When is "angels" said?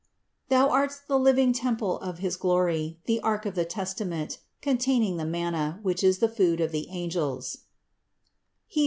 6.89-7.65